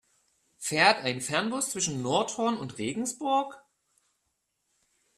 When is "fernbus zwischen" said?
1.21-2.01